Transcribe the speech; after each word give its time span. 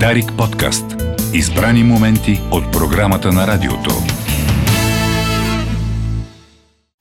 Дарик 0.00 0.32
подкаст. 0.38 0.84
Избрани 1.32 1.84
моменти 1.84 2.40
от 2.50 2.72
програмата 2.72 3.32
на 3.32 3.46
радиото. 3.46 3.90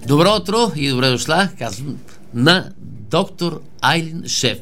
Добро 0.08 0.36
утро 0.36 0.72
и 0.76 0.90
добре 0.90 1.10
дошла, 1.10 1.50
казвам, 1.60 1.98
на 2.34 2.70
доктор 3.12 3.62
Айлин 3.82 4.24
Шеф. 4.28 4.58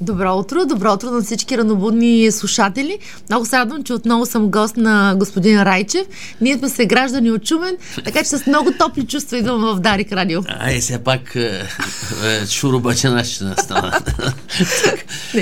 Добро 0.00 0.38
утро, 0.38 0.66
добро 0.66 0.92
утро 0.92 1.10
на 1.10 1.22
всички 1.22 1.58
ранобудни 1.58 2.30
слушатели. 2.30 2.98
Много 3.28 3.46
се 3.46 3.58
радвам, 3.58 3.84
че 3.84 3.92
отново 3.92 4.26
съм 4.26 4.50
гост 4.50 4.76
на 4.76 5.14
господин 5.16 5.62
Райчев. 5.62 6.06
Ние 6.40 6.58
сме 6.58 6.68
се 6.68 6.86
граждани 6.86 7.30
от 7.30 7.44
Чумен, 7.44 7.76
така 8.04 8.18
че 8.18 8.28
с 8.28 8.46
много 8.46 8.72
топли 8.78 9.06
чувства 9.06 9.38
идвам 9.38 9.60
в 9.60 9.80
Дарик 9.80 10.12
Радио. 10.12 10.40
Ай, 10.60 10.80
сега 10.80 10.98
пак 10.98 11.34
е, 11.34 11.62
е, 12.24 12.46
шурубачена 12.46 13.24
ще 13.24 13.44
настана. 13.44 14.00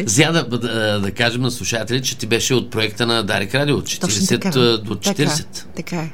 Зя 0.06 0.32
да, 0.32 0.58
да, 0.58 1.00
да 1.00 1.10
кажем 1.10 1.42
на 1.42 1.50
слушатели, 1.50 2.02
че 2.02 2.18
ти 2.18 2.26
беше 2.26 2.54
от 2.54 2.70
проекта 2.70 3.06
на 3.06 3.22
Дарик 3.22 3.54
Радио 3.54 3.76
от 3.76 3.86
40 3.86 4.28
така, 4.28 4.50
до 4.50 4.94
40. 4.94 5.16
Така, 5.16 5.66
така 5.76 5.96
е. 5.96 6.10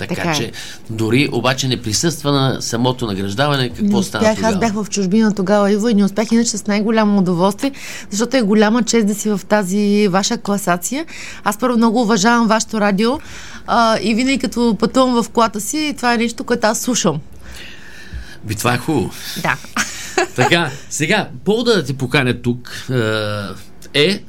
Така, 0.00 0.14
Така 0.14 0.30
е. 0.30 0.34
че 0.34 0.52
дори 0.90 1.28
обаче 1.32 1.68
не 1.68 1.82
присъства 1.82 2.32
на 2.32 2.62
самото 2.62 3.06
награждаване. 3.06 3.68
Какво 3.68 3.96
Не 3.96 4.02
стана 4.02 4.34
тогава? 4.34 4.54
аз 4.54 4.58
бях 4.58 4.72
в 4.72 4.86
чужбина 4.90 5.34
тогава, 5.34 5.72
Иво, 5.72 5.88
и 5.88 5.94
не 5.94 6.04
успях 6.04 6.32
иначе 6.32 6.50
с 6.50 6.66
най-голямо 6.66 7.18
удоволствие, 7.18 7.72
защото 8.10 8.36
е 8.36 8.42
голяма 8.42 8.82
чест 8.82 9.06
да 9.06 9.14
си 9.14 9.30
в 9.30 9.40
тази 9.48 10.08
ваша 10.08 10.38
класация. 10.38 11.06
Аз 11.44 11.58
първо 11.58 11.76
много 11.76 12.02
уважавам 12.02 12.48
вашето 12.48 12.80
радио 12.80 13.18
а, 13.66 13.98
и 14.02 14.14
винаги 14.14 14.38
като 14.38 14.76
пътувам 14.78 15.22
в 15.22 15.28
колата 15.28 15.60
си, 15.60 15.94
това 15.96 16.14
е 16.14 16.16
нещо, 16.16 16.44
което 16.44 16.66
аз 16.66 16.80
слушам. 16.80 17.20
Би, 18.44 18.54
това 18.54 18.74
е 18.74 18.78
хубаво. 18.78 19.10
Да. 19.42 19.56
Така, 20.36 20.70
сега, 20.90 21.28
повода 21.44 21.74
да 21.74 21.84
ти 21.84 21.94
поканя 21.94 22.42
тук 22.42 22.86
е, 23.94 24.08
е 24.08 24.22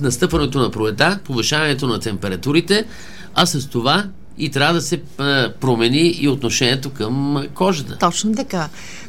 настъпването 0.00 0.58
на 0.58 0.70
пролета, 0.70 1.18
повишаването 1.24 1.86
на 1.86 1.98
температурите, 1.98 2.84
а 3.34 3.46
с 3.46 3.68
това 3.68 4.04
и 4.38 4.50
трябва 4.50 4.74
да 4.74 4.80
се 4.80 4.94
е, 4.94 5.00
промени 5.60 6.16
и 6.20 6.28
отношението 6.28 6.90
към 6.90 7.46
кожата. 7.54 7.96
Точно 8.00 8.34
така. 8.34 8.68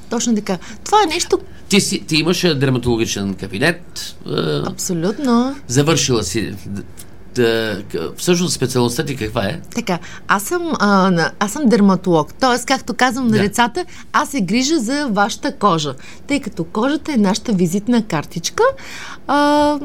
Точно 0.09 0.36
така. 0.36 0.58
Това 0.86 0.98
е 1.06 1.14
нещо 1.14 1.40
Ти, 1.70 1.81
си, 1.81 2.00
ти 2.00 2.16
имаш 2.16 2.42
дерматологичен 2.56 3.34
кабинет, 3.34 4.16
е, 4.28 4.31
абсолютно. 4.68 5.56
завършила 5.68 6.23
си. 6.23 6.53
Всъщност 8.17 8.53
специалността 8.53 9.05
ти 9.05 9.16
каква 9.16 9.45
е? 9.45 9.59
Така, 9.75 9.99
аз 10.27 10.44
съм, 10.44 10.72
а, 10.80 11.31
аз 11.39 11.52
съм 11.52 11.63
дерматолог. 11.66 12.33
Тоест, 12.39 12.66
както 12.66 12.94
казвам 12.94 13.27
на 13.27 13.31
Да. 13.38 13.39
децата, 13.39 13.85
аз 14.13 14.30
се 14.30 14.41
грижа 14.41 14.80
за 14.80 15.08
вашата 15.11 15.55
кожа. 15.55 15.95
Тъй 16.27 16.39
като 16.39 16.63
кожата 16.63 17.13
е 17.13 17.17
нашата 17.17 17.53
визитна 17.53 18.05
картичка. 18.05 18.63
А, 19.27 19.80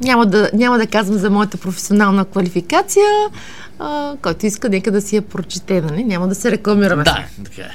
няма, 0.00 0.26
да, 0.26 0.50
няма 0.54 0.78
да 0.78 0.86
казвам 0.86 1.18
за 1.18 1.30
моята 1.30 1.56
професионална 1.56 2.24
квалификация. 2.24 3.04
А, 3.78 4.14
който 4.22 4.46
иска, 4.46 4.68
нека 4.68 4.90
да 4.90 5.00
си 5.02 5.16
я 5.16 5.22
прочете, 5.22 5.80
нали? 5.80 6.04
Няма 6.04 6.28
да 6.28 6.34
се 6.34 6.50
рекламираме. 6.50 7.04
Да, 7.04 7.24
така 7.44 7.62
е. 7.62 7.70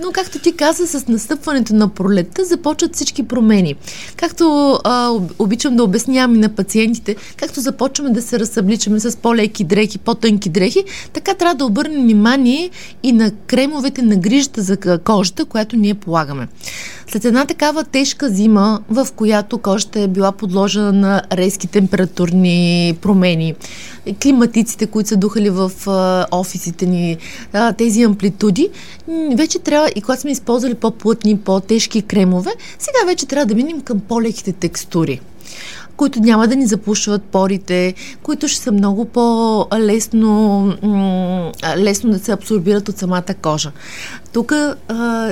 Но, 0.00 0.12
както 0.12 0.38
ти 0.38 0.52
каза, 0.52 0.86
с 0.86 1.08
настъпването 1.08 1.74
на 1.74 1.88
пролетта 1.88 2.44
започват 2.44 2.94
всички 2.94 3.22
промени. 3.22 3.74
Както 4.16 4.78
а, 4.84 5.08
об- 5.08 5.32
обичам 5.38 5.76
да 5.76 5.84
обяснявам 5.84 6.34
и 6.34 6.38
на 6.38 6.48
пациентите, 6.48 7.16
както 7.36 7.60
започваме 7.60 8.10
да 8.10 8.22
се 8.22 8.38
разсъбличаме 8.38 9.00
с 9.00 9.16
по-леки 9.16 9.64
дрехи, 9.64 9.98
по-тънки 9.98 10.48
дрехи, 10.48 10.84
така 11.12 11.34
трябва 11.34 11.54
да 11.54 11.64
обърнем 11.64 12.02
внимание 12.02 12.70
и 13.02 13.12
на 13.12 13.30
кремовете, 13.30 14.02
на 14.02 14.16
грижата 14.16 14.62
за 14.62 14.76
кожата, 15.04 15.44
която 15.44 15.76
ние 15.76 15.94
полагаме. 15.94 16.48
След 17.10 17.24
една 17.24 17.44
такава 17.44 17.84
тежка 17.84 18.28
зима, 18.28 18.80
в 18.90 19.08
която 19.16 19.58
кожата 19.58 20.00
е 20.00 20.08
била 20.08 20.32
подложена 20.32 20.92
на 20.92 21.22
резки 21.32 21.66
температурни 21.66 22.94
промени, 23.02 23.54
климатиците, 24.22 24.86
които 24.86 25.08
са 25.08 25.16
духали 25.16 25.50
в 25.50 25.72
офисите 26.32 26.86
ни, 26.86 27.16
тези 27.78 28.02
амплитуди, 28.02 28.68
вече 29.36 29.58
трябва, 29.58 29.90
и 29.96 30.00
когато 30.00 30.20
сме 30.20 30.30
използвали 30.30 30.74
по-плътни, 30.74 31.38
по-тежки 31.38 32.02
кремове, 32.02 32.50
сега 32.78 32.98
вече 33.06 33.26
трябва 33.26 33.46
да 33.46 33.54
минем 33.54 33.80
към 33.80 34.00
по-леките 34.00 34.52
текстури 34.52 35.20
които 35.98 36.20
няма 36.20 36.48
да 36.48 36.56
ни 36.56 36.66
запушват 36.66 37.22
порите, 37.22 37.94
които 38.22 38.48
ще 38.48 38.60
са 38.60 38.72
много 38.72 39.04
по-лесно 39.04 40.28
лесно 41.76 42.10
да 42.10 42.18
се 42.18 42.32
абсорбират 42.32 42.88
от 42.88 42.98
самата 42.98 43.34
кожа. 43.42 43.72
Тук 44.32 44.52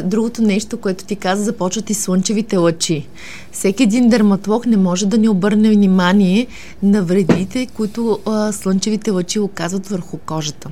другото 0.05 0.43
нещо, 0.43 0.77
което 0.77 1.05
ти 1.05 1.17
каза, 1.17 1.45
започват 1.45 1.91
и 1.91 1.95
слънчевите 1.95 2.57
лъчи. 2.57 3.09
Всеки 3.53 3.83
един 3.83 4.09
дерматолог 4.09 4.67
не 4.67 4.77
може 4.77 5.07
да 5.07 5.19
ни 5.19 5.29
обърне 5.29 5.71
внимание 5.71 6.47
на 6.83 7.03
вредите, 7.03 7.67
които 7.67 8.19
а, 8.27 8.53
слънчевите 8.53 9.11
лъчи 9.11 9.41
оказват 9.41 9.87
върху 9.87 10.19
кожата. 10.19 10.69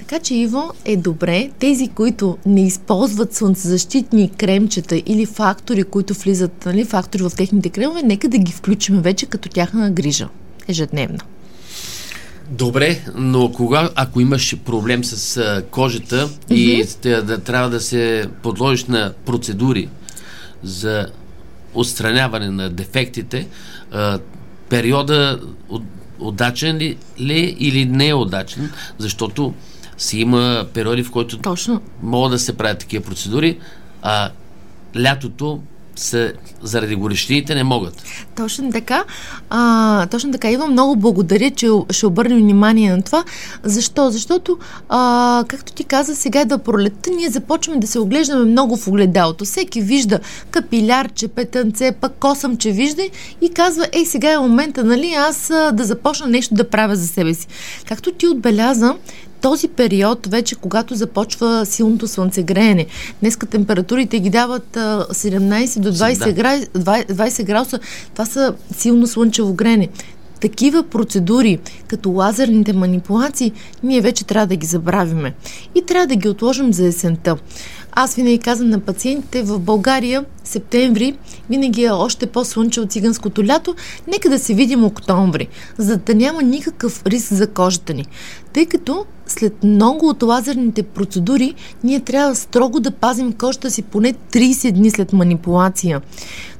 Така 0.00 0.18
че, 0.18 0.34
Иво, 0.34 0.72
е 0.84 0.96
добре 0.96 1.50
тези, 1.58 1.88
които 1.88 2.38
не 2.46 2.66
използват 2.66 3.34
слънцезащитни 3.34 4.30
кремчета 4.30 5.02
или 5.06 5.26
фактори, 5.26 5.84
които 5.84 6.14
влизат, 6.14 6.66
нали, 6.66 6.84
фактори 6.84 7.22
в 7.22 7.32
техните 7.36 7.68
кремове, 7.70 8.02
нека 8.02 8.28
да 8.28 8.38
ги 8.38 8.52
включим 8.52 9.00
вече 9.00 9.26
като 9.26 9.48
тяхна 9.48 9.90
грижа. 9.90 10.28
Ежедневно. 10.68 11.18
Добре, 12.50 13.00
но 13.14 13.52
кога, 13.52 13.90
ако 13.94 14.20
имаш 14.20 14.56
проблем 14.64 15.04
с 15.04 15.36
а, 15.36 15.62
кожата 15.70 16.28
и 16.50 16.84
да, 17.02 17.22
да 17.22 17.38
трябва 17.38 17.70
да 17.70 17.80
се 17.80 18.28
подложиш 18.42 18.84
на 18.84 19.12
процедури 19.24 19.88
за 20.62 21.06
отстраняване 21.74 22.50
на 22.50 22.70
дефектите, 22.70 23.48
а, 23.92 24.18
периода 24.68 25.40
от, 25.68 25.82
удачен 26.18 26.76
ли, 26.76 26.96
ли 27.20 27.56
или 27.58 27.84
не 27.84 28.08
е 28.08 28.14
удачен, 28.14 28.70
защото 28.98 29.54
си 30.00 30.18
има 30.18 30.66
периоди, 30.74 31.02
в 31.02 31.10
които 31.10 31.38
Точно. 31.38 31.80
могат 32.02 32.32
да 32.32 32.38
се 32.38 32.56
правят 32.56 32.78
такива 32.78 33.04
процедури, 33.04 33.58
а 34.02 34.30
лятото 35.00 35.60
са, 35.96 36.32
заради 36.62 36.94
горещините 36.94 37.54
не 37.54 37.64
могат. 37.64 38.02
Точно 38.36 38.72
така. 38.72 39.04
А, 39.50 40.06
точно 40.06 40.32
така. 40.32 40.50
Ива, 40.50 40.66
много 40.66 40.96
благодаря, 40.96 41.50
че 41.50 41.68
ще 41.90 42.06
обърнем 42.06 42.38
внимание 42.38 42.96
на 42.96 43.02
това. 43.02 43.24
Защо? 43.62 44.10
Защото, 44.10 44.58
а, 44.88 45.44
както 45.48 45.72
ти 45.72 45.84
каза, 45.84 46.16
сега 46.16 46.44
да 46.44 46.58
пролетта, 46.58 47.10
ние 47.10 47.30
започваме 47.30 47.80
да 47.80 47.86
се 47.86 47.98
оглеждаме 47.98 48.44
много 48.44 48.76
в 48.76 48.88
огледалото. 48.88 49.44
Всеки 49.44 49.80
вижда 49.80 50.20
капилярче, 50.50 51.28
петънце, 51.28 51.92
пък 52.00 52.12
косъмче 52.12 52.70
вижда 52.72 53.02
и 53.40 53.50
казва, 53.54 53.86
ей, 53.92 54.06
сега 54.06 54.32
е 54.32 54.38
момента, 54.38 54.84
нали, 54.84 55.14
аз 55.18 55.50
а, 55.50 55.72
да 55.72 55.84
започна 55.84 56.26
нещо 56.26 56.54
да 56.54 56.70
правя 56.70 56.96
за 56.96 57.08
себе 57.08 57.34
си. 57.34 57.46
Както 57.88 58.12
ти 58.12 58.28
отбеляза, 58.28 58.94
този 59.42 59.68
период, 59.68 60.26
вече 60.26 60.54
когато 60.54 60.94
започва 60.94 61.66
силното 61.66 62.08
слънцегреене, 62.08 62.86
днеска 63.20 63.46
температурите 63.46 64.20
ги 64.20 64.30
дават 64.30 64.76
а, 64.76 65.06
17 65.10 65.80
до 65.80 65.92
20, 65.92 66.24
Да. 66.24 66.32
гра... 66.32 66.60
20 66.60 67.44
градуса, 67.44 67.78
това 68.12 68.26
са 68.26 68.54
силно 68.76 69.06
слънчево 69.06 69.54
грене. 69.54 69.88
Такива 70.40 70.82
процедури, 70.82 71.58
като 71.86 72.10
лазерните 72.10 72.72
манипулации, 72.72 73.52
ние 73.82 74.00
вече 74.00 74.24
трябва 74.24 74.46
да 74.46 74.56
ги 74.56 74.66
забравиме. 74.66 75.34
И 75.74 75.82
трябва 75.86 76.06
да 76.06 76.16
ги 76.16 76.28
отложим 76.28 76.72
за 76.72 76.86
есента. 76.86 77.36
Аз 77.92 78.14
винаги 78.14 78.38
казвам 78.38 78.70
на 78.70 78.80
пациентите 78.80 79.42
в 79.42 79.58
България, 79.58 80.24
септември, 80.44 81.16
винаги 81.50 81.84
е 81.84 81.90
още 81.90 82.26
по-слънче 82.26 82.80
от 82.80 82.92
циганското 82.92 83.44
лято. 83.44 83.74
Нека 84.06 84.30
да 84.30 84.38
се 84.38 84.54
видим 84.54 84.84
октомври, 84.84 85.48
за 85.78 85.96
да 85.96 86.14
няма 86.14 86.42
никакъв 86.42 87.06
риск 87.06 87.32
за 87.32 87.46
кожата 87.46 87.94
ни. 87.94 88.06
Тъй 88.52 88.66
като 88.66 89.04
след 89.26 89.64
много 89.64 90.08
от 90.08 90.22
лазерните 90.22 90.82
процедури, 90.82 91.54
ние 91.84 92.00
трябва 92.00 92.34
строго 92.34 92.80
да 92.80 92.90
пазим 92.90 93.32
кожата 93.32 93.70
си 93.70 93.82
поне 93.82 94.12
30 94.12 94.72
дни 94.72 94.90
след 94.90 95.12
манипулация. 95.12 96.00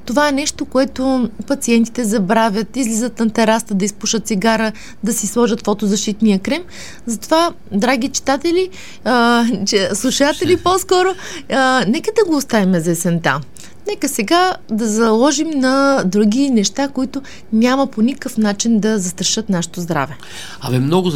Това 0.04 0.28
е 0.28 0.32
нещо, 0.32 0.64
което 0.64 1.30
пациентите 1.46 2.04
забравят, 2.04 2.76
излизат 2.76 3.18
на 3.18 3.30
тераста 3.30 3.74
да 3.74 3.84
изпушат 3.84 4.26
цигара, 4.26 4.72
да 5.04 5.12
си 5.12 5.26
сложат 5.26 5.64
фотозащитния 5.64 6.38
крем. 6.38 6.62
Затова, 7.06 7.52
драги 7.72 8.08
читатели, 8.08 8.70
а, 9.04 9.44
че, 9.66 9.90
слушатели 9.94 10.56
по-скоро, 10.56 11.08
а, 11.52 11.84
нека 11.88 12.10
да 12.18 12.30
го 12.30 12.36
оставим 12.36 12.80
за 12.80 12.90
есента. 12.90 13.40
Нека 13.88 14.08
сега 14.08 14.56
да 14.70 14.86
заложим 14.86 15.50
на 15.50 16.02
други 16.04 16.50
неща, 16.50 16.88
които 16.88 17.22
няма 17.52 17.86
по 17.86 18.02
никакъв 18.02 18.38
начин 18.38 18.80
да 18.80 18.98
застрашат 18.98 19.48
нашето 19.48 19.80
здраве. 19.80 20.16
Абе, 20.60 20.78
много, 20.78 21.10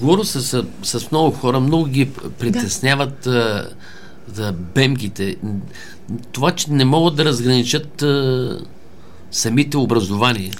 говоря 0.00 0.24
с, 0.24 0.42
с, 0.42 0.64
с 0.82 1.10
много 1.10 1.30
хора, 1.30 1.60
много 1.60 1.84
ги 1.84 2.10
притесняват 2.38 3.18
да. 3.24 3.68
Да 4.36 4.52
бемките. 4.52 5.36
Това, 6.32 6.52
че 6.52 6.70
не 6.70 6.84
могат 6.84 7.16
да 7.16 7.24
разграничат 7.24 8.02
а, 8.02 8.58
самите 9.30 9.76
образования. 9.76 10.52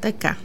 Така. 0.00 0.36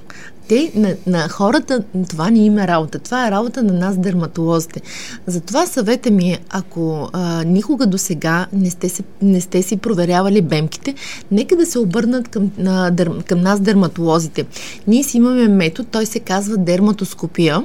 те, 0.47 0.71
на, 0.75 0.95
на 1.07 1.29
хората, 1.29 1.83
това 2.09 2.29
не 2.29 2.45
има 2.45 2.67
работа. 2.67 2.99
Това 2.99 3.27
е 3.27 3.31
работа 3.31 3.63
на 3.63 3.73
нас, 3.73 3.97
дерматолозите. 3.97 4.81
Затова 5.27 5.65
съвета 5.65 6.11
ми 6.11 6.31
е, 6.31 6.39
ако 6.49 7.09
а, 7.13 7.43
никога 7.43 7.87
до 7.87 7.97
сега 7.97 8.47
не 8.53 8.69
сте, 8.69 8.89
се, 8.89 9.03
не 9.21 9.41
сте 9.41 9.63
си 9.63 9.77
проверявали 9.77 10.41
бемките, 10.41 10.95
нека 11.31 11.55
да 11.55 11.65
се 11.65 11.79
обърнат 11.79 12.27
към, 12.27 12.51
на, 12.57 12.91
дър, 12.91 13.23
към 13.23 13.41
нас, 13.41 13.59
дерматолозите. 13.59 14.45
Ние 14.87 15.03
си 15.03 15.17
имаме 15.17 15.47
метод, 15.47 15.89
той 15.91 16.05
се 16.05 16.19
казва 16.19 16.57
дерматоскопия. 16.57 17.63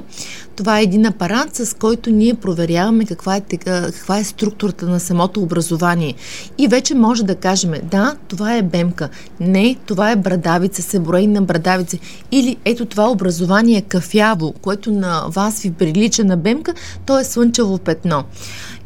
Това 0.57 0.79
е 0.79 0.83
един 0.83 1.05
апарат, 1.05 1.55
с 1.55 1.73
който 1.73 2.09
ние 2.09 2.33
проверяваме 2.33 3.05
каква 3.05 3.35
е, 3.35 3.41
каква 3.41 4.17
е 4.17 4.23
структурата 4.23 4.85
на 4.85 4.99
самото 4.99 5.41
образование. 5.41 6.15
И 6.57 6.67
вече 6.67 6.95
може 6.95 7.23
да 7.23 7.35
кажем, 7.35 7.73
да, 7.83 8.15
това 8.27 8.55
е 8.55 8.61
бемка. 8.61 9.09
Не, 9.39 9.75
това 9.85 10.11
е 10.11 10.15
брадавица, 10.15 10.81
себорейна 10.81 11.41
брадавица. 11.41 11.97
Или 12.31 12.57
ето 12.65 12.85
това 12.85 13.09
образование 13.09 13.81
кафяво, 13.81 14.53
което 14.61 14.91
на 14.91 15.23
вас 15.27 15.61
ви 15.61 15.71
прилича 15.71 16.23
на 16.23 16.37
бемка, 16.37 16.73
то 17.05 17.19
е 17.19 17.23
слънчево 17.23 17.77
петно. 17.77 18.23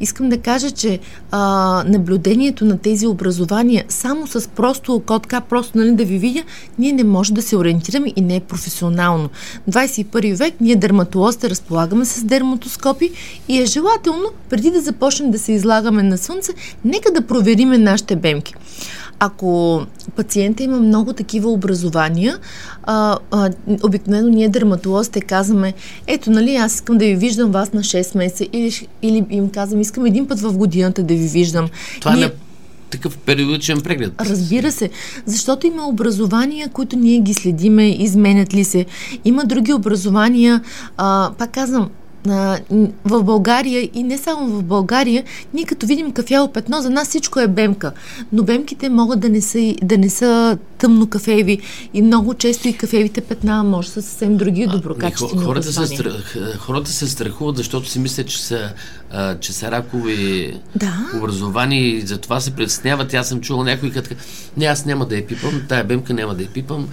Искам 0.01 0.29
да 0.29 0.37
кажа, 0.37 0.71
че 0.71 0.99
а, 1.31 1.83
наблюдението 1.87 2.65
на 2.65 2.77
тези 2.77 3.07
образования 3.07 3.85
само 3.89 4.27
с 4.27 4.49
просто 4.49 4.95
око, 4.95 5.19
така 5.19 5.41
просто 5.41 5.77
нали, 5.77 5.91
да 5.91 6.05
ви 6.05 6.17
видя, 6.17 6.43
ние 6.79 6.93
не 6.93 7.03
може 7.03 7.33
да 7.33 7.41
се 7.41 7.57
ориентираме 7.57 8.13
и 8.15 8.21
не 8.21 8.35
е 8.35 8.39
професионално. 8.39 9.29
21 9.69 10.35
век 10.35 10.53
ние 10.61 10.75
дерматолозите 10.75 11.49
разполагаме 11.49 12.05
с 12.05 12.23
дерматоскопи 12.23 13.11
и 13.47 13.61
е 13.61 13.65
желателно, 13.65 14.25
преди 14.49 14.71
да 14.71 14.81
започнем 14.81 15.31
да 15.31 15.39
се 15.39 15.51
излагаме 15.51 16.03
на 16.03 16.17
слънце, 16.17 16.51
нека 16.85 17.11
да 17.11 17.21
провериме 17.21 17.77
нашите 17.77 18.15
бемки. 18.15 18.55
Ако 19.23 19.81
пациента 20.15 20.63
има 20.63 20.79
много 20.79 21.13
такива 21.13 21.49
образования, 21.51 22.37
а, 22.83 23.17
а, 23.31 23.49
обикновено 23.83 24.29
ние 24.29 24.49
дерматолозите 24.49 25.21
казваме, 25.21 25.73
ето, 26.07 26.31
нали, 26.31 26.55
аз 26.55 26.75
искам 26.75 26.97
да 26.97 27.05
ви 27.05 27.15
виждам 27.15 27.51
вас 27.51 27.73
на 27.73 27.81
6 27.81 28.17
месеца 28.17 28.45
или, 28.53 28.87
или 29.01 29.25
им 29.29 29.49
казвам, 29.49 29.81
искам 29.81 30.05
един 30.05 30.27
път 30.27 30.39
в 30.39 30.57
годината 30.57 31.03
да 31.03 31.13
ви 31.13 31.27
виждам. 31.27 31.69
Това 31.99 32.15
ние... 32.15 32.25
не 32.25 32.31
такъв 32.91 33.17
периодичен 33.17 33.81
преглед. 33.81 34.13
Разбира 34.19 34.71
се, 34.71 34.89
защото 35.25 35.67
има 35.67 35.87
образования, 35.87 36.69
които 36.69 36.95
ние 36.95 37.19
ги 37.19 37.33
следиме, 37.33 37.89
изменят 37.89 38.53
ли 38.53 38.63
се. 38.63 38.85
Има 39.25 39.45
други 39.45 39.73
образования, 39.73 40.61
а, 40.97 41.31
пак 41.37 41.51
казвам, 41.51 41.89
а, 42.29 42.59
в 43.05 43.23
България 43.23 43.89
и 43.93 44.03
не 44.03 44.17
само 44.17 44.47
в 44.47 44.63
България, 44.63 45.23
ние 45.53 45.65
като 45.65 45.85
видим 45.85 46.11
кафяло 46.11 46.51
петно, 46.51 46.81
за 46.81 46.89
нас 46.89 47.07
всичко 47.07 47.39
е 47.39 47.47
бемка. 47.47 47.91
Но 48.33 48.43
бемките 48.43 48.89
могат 48.89 49.19
да 49.19 49.29
не 49.29 49.41
са, 49.41 49.75
да 49.83 49.97
не 49.97 50.09
са 50.09 50.57
тъмно 50.77 51.07
кафеви 51.07 51.59
и 51.93 52.01
много 52.01 52.33
често 52.33 52.67
и 52.67 52.73
кафевите 52.73 53.21
петна 53.21 53.63
може 53.63 53.89
са 53.89 54.01
съвсем 54.01 54.37
други 54.37 54.67
доброкачествени 54.67 55.43
хората 55.43 55.73
се, 55.73 55.87
страх, 55.87 56.37
хората 56.59 56.91
се 56.91 57.07
страхуват, 57.07 57.57
защото 57.57 57.89
си 57.89 57.99
мислят, 57.99 58.27
че 58.27 58.43
са, 58.43 58.73
а, 59.11 59.39
че 59.39 59.53
са 59.53 59.71
ракови 59.71 60.53
да. 60.75 60.93
образовани 61.17 61.89
и 61.89 62.01
затова 62.01 62.39
се 62.39 62.51
притесняват. 62.51 63.13
Аз 63.13 63.29
съм 63.29 63.41
чувал 63.41 63.63
някой 63.63 63.91
като 63.91 64.15
не, 64.57 64.65
аз 64.65 64.85
няма 64.85 65.05
да 65.05 65.15
я 65.15 65.27
пипам, 65.27 65.61
тая 65.69 65.83
бемка 65.83 66.13
няма 66.13 66.35
да 66.35 66.43
я 66.43 66.49
пипам 66.49 66.87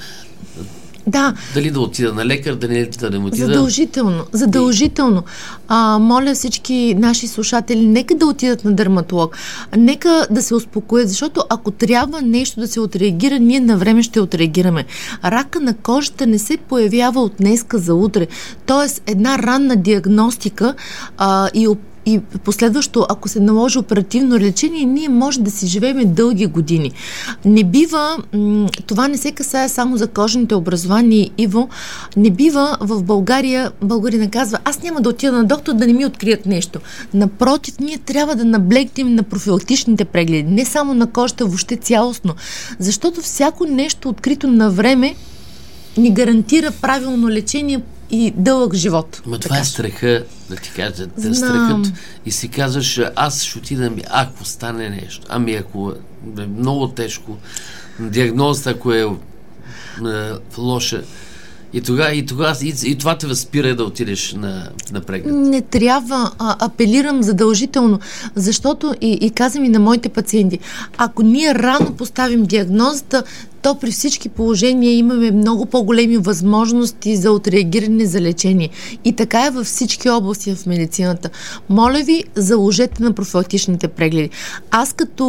да. 1.08 1.34
Дали 1.55 1.70
да 1.70 1.81
отида 1.81 2.12
на 2.12 2.26
лекар, 2.26 2.55
да 2.55 2.69
не, 2.69 2.84
да 2.84 3.10
не 3.10 3.19
отида. 3.19 3.46
Задължително. 3.46 4.25
Задължително. 4.32 5.22
А, 5.69 5.99
моля 5.99 6.34
всички 6.34 6.94
наши 6.99 7.28
слушатели, 7.28 7.87
нека 7.87 8.14
да 8.14 8.26
отидат 8.26 8.64
на 8.64 8.72
дерматолог. 8.72 9.37
Нека 9.76 10.26
да 10.31 10.43
се 10.43 10.55
успокоят, 10.55 11.08
защото 11.08 11.43
ако 11.49 11.70
трябва 11.70 12.22
нещо 12.22 12.60
да 12.60 12.69
се 12.69 12.81
отреагира, 12.81 13.38
ние 13.38 13.60
на 13.60 13.76
време 13.76 14.02
ще 14.02 14.20
отреагираме. 14.20 14.84
Рака 15.25 15.60
на 15.60 15.75
кожата 15.75 16.26
не 16.26 16.38
се 16.38 16.56
появява 16.56 17.20
от 17.20 17.32
днеска 17.40 17.78
за 17.78 17.94
утре. 17.94 18.26
Тоест, 18.66 19.02
една 19.06 19.38
ранна 19.38 19.76
диагностика 19.76 20.75
а, 21.19 21.49
и 21.54 21.69
и 22.08 22.20
последващо, 22.44 23.06
ако 23.08 23.28
се 23.28 23.40
наложи 23.40 23.78
оперативно 23.78 24.38
лечение, 24.38 24.84
ние 24.84 25.08
може 25.08 25.40
да 25.40 25.50
си 25.50 25.66
живеем 25.66 26.14
дълги 26.14 26.46
години. 26.46 26.93
Не 27.44 27.64
бива, 27.64 28.16
това 28.87 29.08
не 29.08 29.16
се 29.16 29.32
касае 29.32 29.69
само 29.69 29.96
за 29.96 30.06
кожните 30.06 30.55
образования, 30.55 31.31
Иво, 31.38 31.69
не 32.16 32.31
бива 32.31 32.76
в 32.81 33.02
България, 33.02 33.72
българина 33.82 34.31
казва, 34.31 34.58
аз 34.64 34.82
няма 34.82 35.00
да 35.00 35.08
отида 35.08 35.32
на 35.32 35.44
доктор 35.44 35.72
да 35.72 35.87
не 35.87 35.93
ми 35.93 36.06
открият 36.06 36.46
нещо. 36.46 36.81
Напротив, 37.14 37.75
ние 37.81 37.99
трябва 37.99 38.34
да 38.34 38.44
наблегнем 38.44 39.14
на 39.14 39.22
профилактичните 39.22 40.04
прегледи, 40.04 40.52
не 40.52 40.64
само 40.64 40.94
на 40.94 41.06
кожата, 41.06 41.44
въобще 41.44 41.76
цялостно. 41.76 42.34
Защото 42.78 43.20
всяко 43.20 43.66
нещо 43.66 44.08
открито 44.08 44.46
на 44.46 44.70
време 44.70 45.14
ни 45.96 46.11
гарантира 46.11 46.70
правилно 46.70 47.28
лечение 47.28 47.81
и 48.10 48.32
дълъг 48.37 48.75
живот. 48.75 49.22
Ма 49.26 49.38
това 49.38 49.58
е 49.58 49.64
страха, 49.64 50.25
да 50.50 50.56
ти 50.56 50.70
кажа, 50.70 51.06
да 51.06 51.34
страхът. 51.34 51.93
И 52.26 52.32
си 52.32 52.49
казваш, 52.49 53.00
аз 53.16 53.43
ще 53.43 53.58
отида, 53.58 53.90
ако 54.10 54.44
стане 54.44 54.90
нещо, 54.90 55.26
ами 55.28 55.55
ако 55.55 55.93
е 56.38 56.46
много 56.46 56.88
тежко, 56.88 57.37
диагнозата, 58.00 58.70
ако 58.70 58.93
е, 58.93 59.00
е 59.00 60.32
лоша, 60.58 61.02
и 61.72 61.81
тогава, 61.81 62.14
и, 62.14 62.26
тогава, 62.26 62.56
и, 62.62 62.75
и 62.84 62.99
това 62.99 63.19
те 63.19 63.26
възпира 63.26 63.76
да 63.76 63.84
отидеш 63.84 64.32
на, 64.32 64.70
на 64.93 65.00
преглед. 65.00 65.34
Не 65.34 65.61
трябва. 65.61 66.31
А, 66.38 66.66
апелирам 66.66 67.22
задължително, 67.22 67.99
защото 68.34 68.94
и, 69.00 69.19
и 69.20 69.31
казвам 69.31 69.64
и 69.64 69.69
на 69.69 69.78
моите 69.78 70.08
пациенти, 70.08 70.58
ако 70.96 71.22
ние 71.22 71.54
рано 71.54 71.94
поставим 71.96 72.44
диагнозата, 72.44 73.22
то 73.68 73.74
при 73.74 73.90
всички 73.90 74.28
положения 74.28 74.92
имаме 74.92 75.30
много 75.30 75.66
по-големи 75.66 76.16
възможности 76.16 77.16
за 77.16 77.32
отреагиране 77.32 78.06
за 78.06 78.20
лечение. 78.20 78.70
И 79.04 79.12
така 79.12 79.46
е 79.46 79.50
във 79.50 79.66
всички 79.66 80.10
области 80.10 80.54
в 80.54 80.66
медицината. 80.66 81.30
Моля 81.68 82.02
ви, 82.04 82.24
заложете 82.34 83.02
на 83.02 83.12
профилактичните 83.12 83.88
прегледи. 83.88 84.30
Аз 84.70 84.92
като 84.92 85.24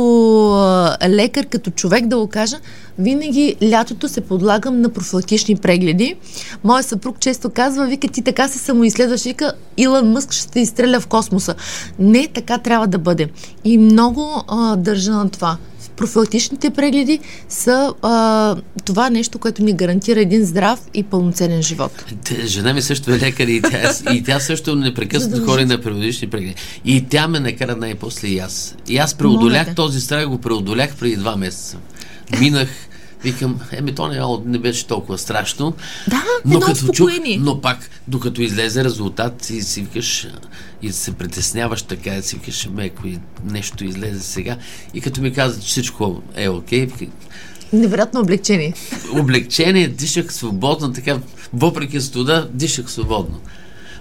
лекар, 1.07 1.45
като 1.45 1.71
човек 1.71 2.07
да 2.07 2.17
го 2.17 2.27
кажа, 2.27 2.57
винаги 2.99 3.55
лятото 3.63 4.09
се 4.09 4.21
подлагам 4.21 4.81
на 4.81 4.89
профилактични 4.89 5.55
прегледи. 5.55 6.15
Моя 6.63 6.83
съпруг 6.83 7.19
често 7.19 7.49
казва, 7.49 7.85
вика, 7.85 8.07
ти 8.07 8.21
така 8.21 8.47
се 8.47 8.57
самоизследваш, 8.59 9.23
вика, 9.23 9.53
Илон 9.77 10.11
Мъск 10.11 10.31
ще 10.31 10.51
те 10.51 10.59
изстреля 10.59 10.99
в 10.99 11.07
космоса. 11.07 11.55
Не, 11.99 12.27
така 12.33 12.57
трябва 12.57 12.87
да 12.87 12.97
бъде. 12.97 13.29
И 13.63 13.77
много 13.77 14.43
а, 14.47 14.75
държа 14.75 15.11
на 15.11 15.29
това 15.29 15.57
профилактичните 15.95 16.69
прегледи 16.69 17.19
са 17.49 17.93
а, 18.01 18.55
това 18.85 19.09
нещо, 19.09 19.39
което 19.39 19.63
ни 19.63 19.73
гарантира 19.73 20.19
един 20.19 20.45
здрав 20.45 20.79
и 20.93 21.03
пълноценен 21.03 21.61
живот. 21.61 22.05
Жена 22.45 22.73
ми 22.73 22.81
също 22.81 23.11
е 23.11 23.19
лекар 23.19 23.47
и 23.47 23.61
тя, 23.61 24.13
и 24.13 24.23
тя 24.23 24.39
също 24.39 24.75
непрекъснато 24.75 25.45
хори 25.45 25.65
на 25.65 25.81
периодични 25.81 26.29
прегледи. 26.29 26.55
И 26.85 27.05
тя 27.09 27.27
ме 27.27 27.39
накара 27.39 27.75
най-после 27.75 28.27
и 28.27 28.39
аз. 28.39 28.75
И 28.87 28.97
аз 28.97 29.13
преодолях 29.13 29.75
този 29.75 30.01
страх, 30.01 30.27
го 30.27 30.37
преодолях 30.37 30.95
преди 30.95 31.15
два 31.15 31.35
месеца. 31.35 31.77
Минах 32.39 32.69
Викам, 33.23 33.59
еми 33.71 33.95
то 33.95 34.07
не, 34.07 34.51
не 34.51 34.57
беше 34.57 34.87
толкова 34.87 35.17
страшно. 35.17 35.73
Да, 36.07 36.23
но 36.45 36.59
като 36.59 36.87
чух, 36.87 37.09
но 37.39 37.61
пак, 37.61 37.89
докато 38.07 38.41
излезе 38.41 38.83
резултат 38.83 39.49
и 39.49 39.61
си 39.61 39.81
викаш 39.81 40.27
и 40.81 40.91
се 40.91 41.11
притесняваш 41.11 41.81
така, 41.81 42.15
и 42.15 42.21
си 42.21 42.35
викаш, 42.35 42.69
ме, 42.73 42.85
ако 42.85 43.07
нещо 43.43 43.83
излезе 43.83 44.19
сега. 44.19 44.57
И 44.93 45.01
като 45.01 45.21
ми 45.21 45.33
каза, 45.33 45.61
че 45.61 45.67
всичко 45.67 46.21
е 46.35 46.49
окей, 46.49 46.87
okay, 46.87 47.09
Невероятно 47.73 48.19
облегчение. 48.19 48.73
Облегчение, 49.13 49.87
дишах 49.87 50.33
свободно, 50.33 50.93
така, 50.93 51.19
въпреки 51.53 52.01
студа, 52.01 52.49
дишах 52.53 52.91
свободно. 52.91 53.39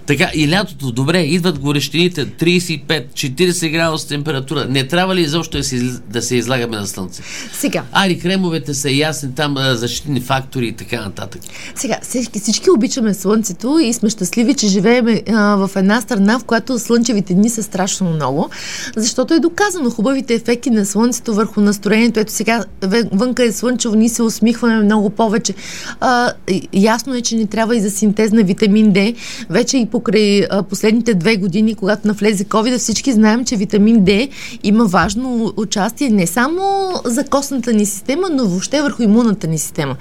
Така, 0.09 0.29
и 0.33 0.51
лятото, 0.51 0.91
добре, 0.91 1.21
идват 1.21 1.59
горещините, 1.59 2.27
35-40 2.27 3.71
градуса 3.71 4.07
температура. 4.07 4.65
Не 4.69 4.87
трябва 4.87 5.15
ли 5.15 5.21
изобщо 5.21 5.57
да 5.57 5.63
се, 5.63 5.77
да 6.09 6.21
се 6.21 6.35
излагаме 6.35 6.77
на 6.77 6.87
слънце? 6.87 7.21
Сега. 7.53 7.83
Ари, 7.91 8.19
кремовете 8.19 8.73
са 8.73 8.91
ясни, 8.91 9.35
там 9.35 9.55
защитни 9.57 10.21
фактори 10.21 10.67
и 10.67 10.71
така 10.71 11.01
нататък. 11.01 11.41
Сега, 11.75 11.97
всички, 12.01 12.39
всички 12.39 12.69
обичаме 12.69 13.13
слънцето 13.13 13.79
и 13.79 13.93
сме 13.93 14.09
щастливи, 14.09 14.53
че 14.53 14.67
живеем 14.67 15.07
а, 15.29 15.55
в 15.55 15.71
една 15.75 16.01
страна, 16.01 16.39
в 16.39 16.43
която 16.43 16.79
слънчевите 16.79 17.33
дни 17.33 17.49
са 17.49 17.63
страшно 17.63 18.09
много, 18.09 18.49
защото 18.95 19.33
е 19.33 19.39
доказано 19.39 19.89
хубавите 19.89 20.33
ефекти 20.33 20.69
на 20.69 20.85
слънцето 20.85 21.33
върху 21.33 21.61
настроението. 21.61 22.19
Ето 22.19 22.31
сега 22.31 22.65
вънка 23.11 23.43
е 23.43 23.51
слънчево, 23.51 23.95
ние 23.95 24.09
се 24.09 24.23
усмихваме 24.23 24.83
много 24.83 25.09
повече. 25.09 25.53
А, 25.99 26.31
ясно 26.73 27.15
е, 27.15 27.21
че 27.21 27.35
ни 27.35 27.47
трябва 27.47 27.75
и 27.75 27.81
за 27.81 27.91
синтез 27.91 28.31
на 28.31 28.43
витамин 28.43 28.93
D. 28.93 29.15
Вече 29.49 29.77
и 29.77 29.85
по 29.85 29.98
покрай 29.99 30.47
последните 30.69 31.13
две 31.13 31.35
години, 31.37 31.75
когато 31.75 32.07
навлезе 32.07 32.45
COVID, 32.45 32.77
всички 32.77 33.11
знаем, 33.11 33.45
че 33.45 33.55
витамин 33.55 34.05
D 34.05 34.29
има 34.63 34.85
важно 34.85 35.53
участие 35.57 36.09
не 36.09 36.27
само 36.27 36.91
за 37.05 37.23
костната 37.23 37.73
ни 37.73 37.85
система, 37.85 38.29
но 38.31 38.45
въобще 38.45 38.81
върху 38.81 39.03
имунната 39.03 39.47
ни 39.47 39.57
система. 39.57 39.95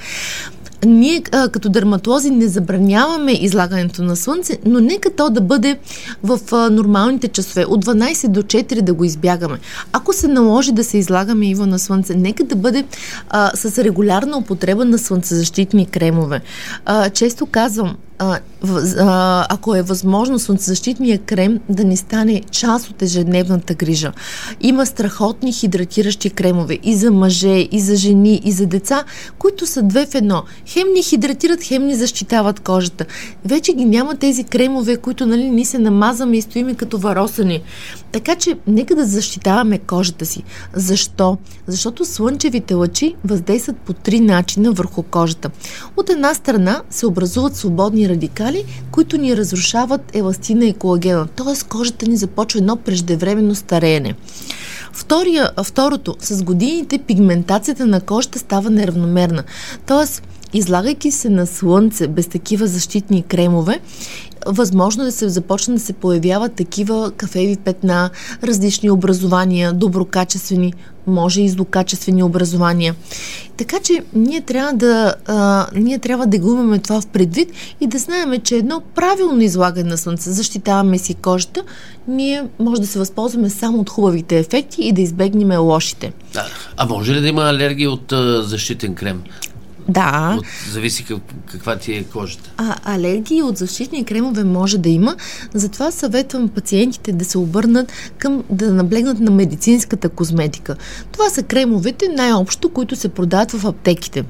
ние 0.85 1.23
а, 1.33 1.49
като 1.49 1.69
дерматолози 1.69 2.31
не 2.31 2.49
забраняваме 2.49 3.33
излагането 3.33 4.03
на 4.03 4.17
слънце, 4.17 4.59
но 4.65 4.81
нека 4.81 5.11
то 5.11 5.31
да 5.31 5.41
бъде 5.41 5.79
в 6.23 6.41
а, 6.53 6.71
нормалните 6.71 7.29
часове. 7.29 7.65
От 7.65 7.85
12 7.85 8.29
до 8.29 8.43
4 8.43 8.83
да 8.83 8.95
го 8.95 9.05
избягаме. 9.05 9.59
Ако 9.93 10.13
се 10.13 10.29
наложи 10.29 10.73
да 10.73 10.85
се 10.85 10.99
излагаме 10.99 11.51
иво 11.51 11.67
на 11.67 11.79
слънце, 11.79 12.15
нека 12.15 12.45
да 12.45 12.57
бъде 12.57 12.85
а, 13.31 13.51
с 13.55 13.85
регулярна 13.85 14.39
употреба 14.39 14.85
на 14.85 14.99
слънцезащитни 14.99 15.87
кремове. 15.87 16.41
А, 16.85 17.11
често 17.11 17.47
казвам, 17.47 17.97
а, 18.19 19.47
ако 19.49 19.75
е 19.75 19.83
възможно 19.83 20.39
слънцезащитния 20.39 21.19
крем 21.19 21.61
да 21.69 21.85
не 21.85 21.97
стане 21.97 22.43
част 22.51 22.91
от 22.91 23.03
ежедневната 23.03 23.75
грижа. 23.75 24.13
Има 24.61 24.87
страхотни 24.87 25.53
хидратиращи 25.53 26.31
кремове 26.31 26.79
и 26.83 26.95
за 26.95 27.11
мъже, 27.11 27.69
и 27.73 27.81
за 27.81 27.97
жени, 27.97 28.41
и 28.45 28.53
за 28.53 28.67
деца, 28.67 29.05
които 29.39 29.67
са 29.67 29.83
две 29.83 30.07
в 30.07 30.15
едно. 30.15 30.43
Хем 30.67 30.89
ни 30.95 31.03
хидратират, 31.03 31.63
хем 31.63 31.87
ни 31.87 31.95
защитават 31.95 32.61
кожата. 32.61 33.05
Вече 33.45 33.73
ги 33.73 33.85
няма 33.85 34.17
тези 34.17 34.45
кремове, 34.45 34.97
които 34.97 35.27
нали, 35.27 35.51
ни 35.51 35.65
се 35.65 35.79
намазваме 35.79 36.37
и 36.37 36.43
стоиме 36.43 36.75
като 36.75 36.99
варосани. 36.99 37.63
Така 38.13 38.35
че, 38.35 38.59
нека 38.67 38.95
да 38.95 39.07
защитаваме 39.07 39.79
кожата 39.79 40.27
си. 40.27 40.43
Защо? 40.75 41.39
Защото 41.67 42.05
слънчевите 42.05 42.75
лъчи 42.75 43.15
въздействат 43.25 43.77
по 43.77 43.93
три 43.93 44.21
начина 44.21 44.73
върху 44.73 45.03
кожата. 45.03 45.51
От 45.97 46.11
една 46.11 46.35
страна 46.35 46.83
се 46.91 47.07
образуват 47.07 47.57
свободни 47.57 48.08
радикали, 48.09 48.65
които 48.91 49.17
ни 49.17 49.37
разрушават 49.37 50.17
еластина 50.17 50.65
и 50.65 50.75
колагена. 50.75 51.27
Т.е. 51.27 51.69
кожата 51.69 52.07
ни 52.07 52.17
започва 52.17 52.59
едно 52.59 52.77
преждевременно 52.77 53.55
стареене. 53.55 54.15
Втория, 54.93 55.51
второто, 55.65 56.17
с 56.21 56.43
годините 56.43 56.99
пигментацията 56.99 57.87
на 57.87 58.01
кожата 58.01 58.39
става 58.39 58.71
неравномерна. 58.71 59.45
Тоест, 59.87 60.23
излагайки 60.53 61.11
се 61.11 61.31
на 61.31 61.47
слънце 61.47 62.09
без 62.09 62.27
такива 62.27 62.67
защитни 62.67 63.23
кремове, 63.23 63.81
възможно 64.47 65.03
е 65.03 65.07
да 65.07 65.13
се 65.13 65.29
започне 65.29 65.75
да 65.75 65.81
се 65.81 65.93
появяват 65.93 66.53
такива 66.53 67.13
кафеви 67.17 67.57
петна, 67.57 68.11
различни 68.43 68.91
образования, 68.91 69.73
доброкачествени, 69.73 70.73
може 71.07 71.43
и 71.43 71.49
злокачествени 71.49 72.23
образования. 72.23 72.95
Така 73.57 73.77
че 73.81 74.03
ние 74.15 74.41
трябва 74.41 74.73
да, 74.73 75.15
а, 75.27 75.67
ние 75.75 75.99
трябва 75.99 76.27
да 76.27 76.39
го 76.39 76.53
имаме 76.53 76.79
това 76.79 77.01
в 77.01 77.07
предвид 77.07 77.53
и 77.81 77.87
да 77.87 77.99
знаем, 77.99 78.41
че 78.41 78.57
едно 78.57 78.83
правилно 78.95 79.43
излагане 79.43 79.91
на 79.91 79.99
слънце, 79.99 80.31
защитаваме 80.31 80.99
си 80.99 81.15
кожата, 81.15 81.63
ние 82.09 82.45
може 82.59 82.81
да 82.81 82.87
се 82.87 82.99
възползваме 82.99 83.51
само 83.51 83.79
от 83.79 83.91
хубавите 83.91 84.39
ефекти 84.39 84.83
и 84.83 84.93
да 84.93 85.01
избегнем 85.01 85.61
лошите. 85.61 86.13
Да. 86.33 86.47
А 86.77 86.87
може 86.87 87.15
ли 87.15 87.21
да 87.21 87.29
има 87.29 87.43
алергия 87.43 87.91
от 87.91 88.13
а, 88.13 88.43
защитен 88.43 88.95
крем? 88.95 89.23
Да. 89.89 90.37
От, 90.39 90.45
зависи 90.73 91.05
как, 91.05 91.19
каква 91.47 91.77
ти 91.77 91.93
е 91.93 92.05
кожата. 92.05 92.51
А, 92.57 92.77
алергии 92.95 93.43
от 93.43 93.57
защитни 93.57 94.05
кремове 94.05 94.45
може 94.45 94.79
да 94.79 94.89
има. 94.89 95.17
Затова 95.55 95.91
съветвам 95.91 96.49
пациентите 96.49 97.13
да 97.13 97.25
се 97.25 97.39
обърнат 97.39 97.93
към 98.19 98.45
да 98.51 98.73
наблегнат 98.73 99.21
на 99.21 99.31
медицинската 99.31 100.09
козметика. 100.09 100.77
Това 101.13 101.31
са 101.31 101.43
кремовете 101.43 102.09
най-общо, 102.09 102.69
които 102.69 102.97
се 102.97 103.09
продават 103.09 103.53
в 103.53 103.67
аптеките. 103.67 104.25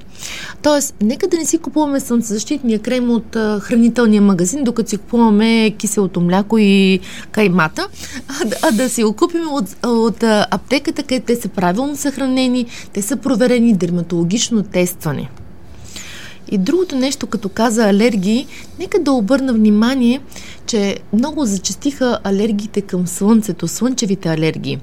Тоест, 0.62 0.94
нека 1.02 1.28
да 1.28 1.36
не 1.36 1.44
си 1.44 1.58
купуваме 1.58 2.00
слънцезащитния 2.00 2.78
крем 2.78 3.10
от 3.10 3.36
а, 3.36 3.60
хранителния 3.60 4.22
магазин, 4.22 4.64
докато 4.64 4.90
си 4.90 4.96
купуваме 4.96 5.70
киселото 5.78 6.20
мляко 6.20 6.58
и 6.58 7.00
каймата, 7.32 7.88
а, 8.28 8.50
а 8.62 8.72
да 8.72 8.88
си 8.88 9.04
го 9.04 9.12
купим 9.12 9.48
от, 9.50 9.76
от 9.86 10.22
а, 10.22 10.46
аптеката, 10.50 11.02
където 11.02 11.26
те 11.26 11.36
са 11.36 11.48
правилно 11.48 11.96
съхранени, 11.96 12.66
те 12.92 13.02
са 13.02 13.16
проверени, 13.16 13.76
дерматологично 13.76 14.62
тествани. 14.62 15.28
И 16.50 16.58
другото 16.58 16.96
нещо, 16.96 17.26
като 17.26 17.48
каза 17.48 17.88
алергии, 17.88 18.46
нека 18.78 18.98
да 18.98 19.12
обърна 19.12 19.52
внимание, 19.52 20.20
че 20.66 20.98
много 21.12 21.44
зачастиха 21.44 22.18
алергиите 22.24 22.80
към 22.80 23.06
слънцето, 23.06 23.68
слънчевите 23.68 24.28
алергии. 24.28 24.78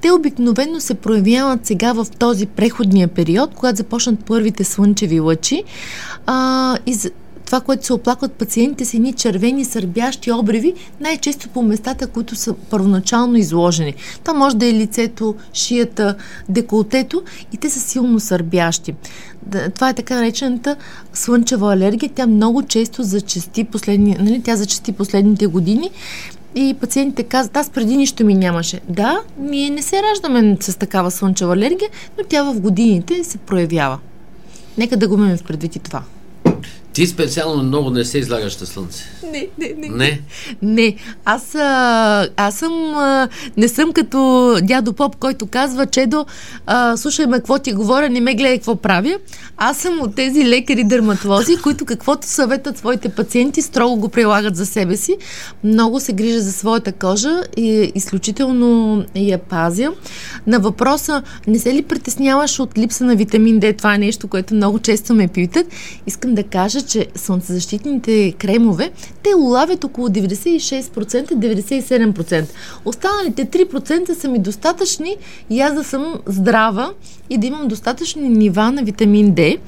Те 0.00 0.10
обикновено 0.10 0.80
се 0.80 0.94
проявяват 0.94 1.66
сега 1.66 1.92
в 1.92 2.06
този 2.18 2.46
преходния 2.46 3.08
период, 3.08 3.54
когато 3.54 3.76
започнат 3.76 4.24
първите 4.24 4.64
слънчеви 4.64 5.20
лъчи. 5.20 5.64
А, 6.26 6.76
и 6.86 6.96
това, 7.50 7.60
което 7.60 7.86
се 7.86 7.92
оплакват 7.92 8.32
пациентите 8.32 8.84
са 8.84 8.96
едни 8.96 9.12
червени 9.12 9.64
сърбящи 9.64 10.32
обреви, 10.32 10.74
най-често 11.00 11.48
по 11.48 11.62
местата, 11.62 12.06
които 12.06 12.36
са 12.36 12.54
първоначално 12.54 13.36
изложени. 13.36 13.94
Това 14.24 14.34
може 14.34 14.56
да 14.56 14.66
е 14.66 14.72
лицето, 14.72 15.34
шията, 15.54 16.14
деколтето 16.48 17.22
и 17.52 17.56
те 17.56 17.70
са 17.70 17.80
силно 17.80 18.20
сърбящи. 18.20 18.94
Това 19.74 19.88
е 19.88 19.94
така 19.94 20.14
наречената 20.14 20.76
слънчева 21.12 21.72
алергия. 21.72 22.10
Тя 22.14 22.26
много 22.26 22.62
често 22.62 23.02
зачести 23.02 23.64
последни, 23.64 24.16
нали, 24.20 24.42
тя 24.42 24.56
зачести 24.56 24.92
последните 24.92 25.46
години 25.46 25.90
и 26.54 26.74
пациентите 26.80 27.22
казват, 27.22 27.56
аз 27.56 27.70
преди 27.70 27.96
нищо 27.96 28.24
ми 28.24 28.34
нямаше. 28.34 28.80
Да, 28.88 29.20
ние 29.38 29.70
не 29.70 29.82
се 29.82 30.02
раждаме 30.02 30.56
с 30.60 30.78
такава 30.78 31.10
слънчева 31.10 31.54
алергия, 31.54 31.88
но 32.18 32.24
тя 32.28 32.42
в 32.42 32.60
годините 32.60 33.24
се 33.24 33.38
проявява. 33.38 33.98
Нека 34.78 34.96
да 34.96 35.08
го 35.08 35.14
имаме 35.14 35.36
в 35.36 35.44
предвид 35.44 35.76
и 35.76 35.78
това. 35.78 36.02
Ти 36.92 37.06
специално 37.06 37.62
много 37.62 37.90
не 37.90 38.04
се 38.04 38.18
излагаш 38.18 38.60
на 38.60 38.66
слънце. 38.66 39.04
Не, 39.32 39.48
не, 39.58 39.74
не. 39.78 39.88
Не? 39.88 40.20
Не. 40.62 40.96
Аз, 41.24 41.54
а, 41.54 42.28
аз 42.36 42.54
съм, 42.54 42.94
а, 42.94 43.28
не 43.56 43.68
съм 43.68 43.92
като 43.92 44.56
дядо 44.62 44.92
Поп, 44.92 45.16
който 45.16 45.46
казва, 45.46 45.86
Чедо, 45.86 46.26
а, 46.66 46.96
слушай 46.96 47.26
ме 47.26 47.36
какво 47.36 47.58
ти 47.58 47.72
говоря, 47.72 48.10
не 48.10 48.20
ме 48.20 48.34
гледай 48.34 48.58
какво 48.58 48.76
правя. 48.76 49.14
Аз 49.56 49.78
съм 49.78 50.00
от 50.00 50.14
тези 50.14 50.48
лекари 50.48 50.84
дерматолози, 50.84 51.56
които 51.62 51.84
каквото 51.84 52.26
съветат 52.26 52.78
своите 52.78 53.08
пациенти, 53.08 53.62
строго 53.62 53.96
го 53.96 54.08
прилагат 54.08 54.56
за 54.56 54.66
себе 54.66 54.96
си. 54.96 55.16
Много 55.64 56.00
се 56.00 56.12
грижа 56.12 56.40
за 56.40 56.52
своята 56.52 56.92
кожа 56.92 57.42
и 57.56 57.92
изключително 57.94 59.04
я 59.14 59.38
пазя. 59.38 59.92
На 60.46 60.58
въпроса, 60.58 61.22
не 61.46 61.58
се 61.58 61.74
ли 61.74 61.82
притесняваш 61.82 62.60
от 62.60 62.78
липса 62.78 63.04
на 63.04 63.16
витамин 63.16 63.60
D? 63.60 63.78
Това 63.78 63.94
е 63.94 63.98
нещо, 63.98 64.28
което 64.28 64.54
много 64.54 64.78
често 64.78 65.14
ме 65.14 65.28
питат. 65.28 65.66
Искам 66.06 66.34
да 66.34 66.42
кажа, 66.42 66.79
че 66.82 67.06
слънцезащитните 67.14 68.32
кремове, 68.32 68.90
те 69.22 69.30
улавят 69.36 69.84
около 69.84 70.08
96%-97%. 70.08 72.44
Останалите 72.84 73.46
3% 73.46 74.12
са 74.12 74.28
ми 74.28 74.38
достатъчни 74.38 75.16
и 75.50 75.60
аз 75.60 75.74
да 75.74 75.84
съм 75.84 76.14
здрава 76.26 76.92
и 77.30 77.38
да 77.38 77.46
имам 77.46 77.68
достатъчни 77.68 78.28
нива 78.28 78.72
на 78.72 78.82
витамин 78.82 79.34
D. 79.34 79.58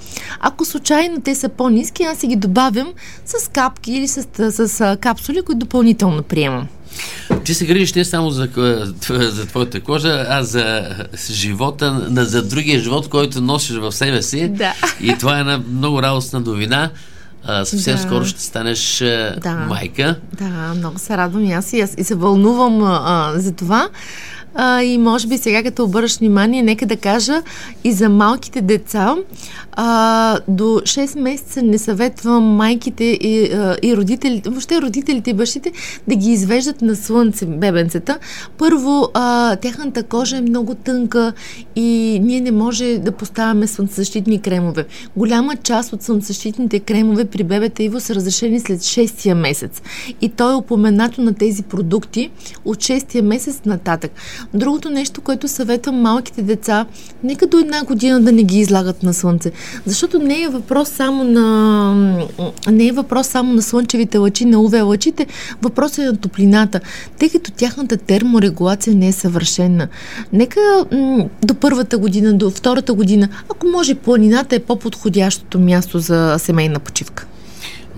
Ако 0.41 0.65
случайно 0.65 1.21
те 1.21 1.35
са 1.35 1.49
по-низки, 1.49 2.03
аз 2.03 2.19
си 2.19 2.27
ги 2.27 2.37
добавям 2.37 2.93
с 3.25 3.49
капки 3.49 3.93
или 3.93 4.09
с, 4.09 4.29
с, 4.51 4.69
с 4.69 4.97
капсули, 5.01 5.43
които 5.43 5.59
допълнително 5.59 6.23
приемам. 6.23 6.67
Ти 7.45 7.55
се 7.55 7.67
грижиш 7.67 7.95
не 7.95 8.05
само 8.05 8.31
за, 8.31 8.49
за 9.09 9.47
твоята 9.47 9.81
кожа, 9.81 10.27
а 10.29 10.43
за 10.43 10.89
живота, 11.31 12.07
за 12.11 12.43
другия 12.43 12.81
живот, 12.81 13.09
който 13.09 13.41
носиш 13.41 13.77
в 13.77 13.93
себе 13.93 14.23
си. 14.23 14.49
Да. 14.49 14.75
И 15.01 15.19
това 15.19 15.37
е 15.37 15.41
една 15.41 15.63
много 15.73 16.03
радостна 16.03 16.41
новина. 16.41 16.91
А, 17.45 17.65
съвсем 17.65 17.97
да. 17.97 18.03
скоро 18.03 18.25
ще 18.25 18.43
станеш 18.43 18.99
да. 19.43 19.67
майка. 19.69 20.17
Да, 20.39 20.75
много 20.77 20.99
се 20.99 21.17
радвам 21.17 21.45
и 21.45 21.53
аз 21.53 21.73
и, 21.73 21.81
аз, 21.81 21.95
и 21.99 22.05
се 22.05 22.15
вълнувам 22.15 22.83
а, 22.85 23.33
за 23.37 23.53
това. 23.53 23.89
А, 24.55 24.83
и 24.83 24.99
може 24.99 25.27
би 25.27 25.39
сега, 25.39 25.63
като 25.63 25.85
обърнеш 25.85 26.19
внимание, 26.19 26.63
нека 26.63 26.87
да 26.87 26.97
кажа 26.97 27.43
и 27.85 27.93
за 27.93 28.09
малките 28.09 28.61
деца. 28.61 29.17
А, 29.73 30.39
до 30.49 30.65
6 30.65 31.21
месеца 31.21 31.63
не 31.63 31.79
съветвам 31.79 32.45
майките 32.45 33.05
и, 33.05 33.51
и 33.83 33.97
родителите, 33.97 34.51
въобще 34.51 34.83
родителите 34.83 35.31
и 35.31 35.35
бащите 35.35 35.73
да 36.09 36.15
ги 36.15 36.31
извеждат 36.31 36.83
на 36.83 36.97
слънце 36.97 37.47
бебенцата. 37.47 38.19
Първо, 38.59 39.09
а, 39.15 39.57
тяхната 39.57 40.03
кожа 40.03 40.37
е 40.37 40.41
много 40.41 40.75
тънка 40.75 41.33
и 41.77 42.21
ние 42.23 42.41
не 42.41 42.51
може 42.51 42.99
да 42.99 43.13
поставяме 43.13 43.67
слънцезащитни 43.67 44.41
кремове. 44.41 44.87
Голяма 45.17 45.57
част 45.57 45.93
от 45.93 46.03
слънцезащитните 46.03 46.81
кремове 46.81 47.25
при 47.25 47.45
бебета 47.45 47.83
Иво 47.83 48.01
са 48.01 48.15
разрешени 48.15 48.61
след 48.61 48.81
6 48.81 49.35
месец. 49.35 49.83
И 50.21 50.29
то 50.29 50.53
е 50.53 50.55
упоменато 50.55 51.21
на 51.21 51.35
тези 51.35 51.63
продукти 51.63 52.31
от 52.65 52.77
6 52.77 53.21
месец 53.21 53.61
нататък. 53.67 54.13
Другото 54.55 54.91
нещо, 54.91 55.21
което 55.21 55.49
съветвам 55.49 56.01
малките 56.01 56.43
деца, 56.43 56.87
нека 57.25 57.47
до 57.47 57.59
една 57.59 57.85
година 57.85 58.21
да 58.21 58.33
не 58.33 58.43
ги 58.43 58.59
излагат 58.59 59.03
на 59.03 59.15
слънце. 59.15 59.53
Защото 59.87 60.19
не 60.19 60.43
е 60.43 60.49
въпрос 60.49 60.89
само 60.89 61.25
на 61.25 61.43
не 62.71 62.87
е 62.87 62.93
въпрос 62.93 63.27
само 63.27 63.55
на 63.55 63.63
слънчевите 63.63 64.19
лъчи, 64.19 64.45
на 64.45 64.61
УВ 64.61 64.83
лъчите, 64.83 65.27
въпросът 65.63 65.99
е 65.99 66.05
на 66.05 66.17
топлината, 66.17 66.81
тъй 67.19 67.31
като 67.31 67.51
тяхната 67.51 67.97
терморегулация 67.97 68.97
не 68.97 69.09
е 69.09 69.13
съвършена. 69.13 69.89
Нека 70.33 70.61
м- 70.93 71.25
до 71.43 71.55
първата 71.55 71.99
година, 71.99 72.35
до 72.35 72.51
втората 72.51 72.95
година, 72.95 73.29
ако 73.51 73.67
може 73.67 73.95
планината 73.95 74.57
е 74.57 74.59
по-подходящото 74.59 75.59
място 75.59 75.99
за 75.99 76.37
семейна 76.39 76.79
почивка. 76.79 77.27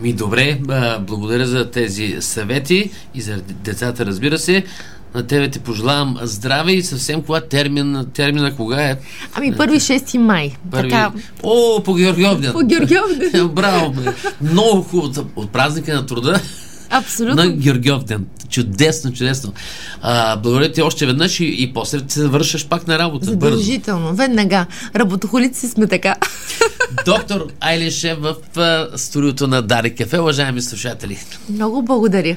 Ми 0.02 0.12
добре, 0.12 0.58
благодаря 1.00 1.46
за 1.46 1.70
тези 1.70 2.16
съвети 2.20 2.90
и 3.14 3.20
за 3.20 3.40
децата, 3.64 4.06
разбира 4.06 4.38
се. 4.38 4.64
На 5.14 5.26
тебе 5.26 5.50
ти 5.50 5.58
пожелавам 5.58 6.16
здраве 6.22 6.72
и 6.72 6.82
съвсем 6.82 7.22
кога 7.22 7.40
термин, 7.40 8.06
термина 8.14 8.56
кога 8.56 8.82
е? 8.82 8.96
Ами 9.34 9.56
първи 9.56 9.80
6 9.80 10.18
май. 10.18 10.56
Първи... 10.70 10.90
Така, 10.90 11.12
О, 11.42 11.82
по 11.82 11.94
Георгиовден. 11.94 12.52
по 12.52 12.60
Георгиовден. 12.64 13.48
Браво. 13.54 13.94
Много 14.40 14.82
хубаво. 14.82 15.26
От 15.36 15.50
празника 15.50 15.94
на 15.94 16.06
труда 16.06 16.40
Абсолютно. 16.90 17.44
на 17.44 17.50
Георгиовден. 17.50 18.26
Чудесно, 18.48 19.12
чудесно. 19.12 19.52
А, 20.02 20.36
благодаря 20.36 20.72
ти 20.72 20.82
още 20.82 21.06
веднъж 21.06 21.40
и, 21.40 21.44
и 21.58 21.72
после 21.72 22.00
се 22.08 22.28
вършаш 22.28 22.68
пак 22.68 22.86
на 22.86 22.98
работа. 22.98 23.26
Бързо. 23.26 23.56
Задължително. 23.56 24.14
Веднага. 24.14 24.66
Работохолици 24.96 25.68
сме 25.68 25.86
така. 25.86 26.14
Доктор 27.06 27.46
Айлише 27.60 28.14
в 28.14 28.34
а, 28.56 28.98
студиото 28.98 29.46
на 29.46 29.62
Дари 29.62 29.94
Кафе, 29.94 30.18
уважаеми 30.18 30.62
слушатели. 30.62 31.18
Много 31.48 31.82
благодаря. 31.82 32.36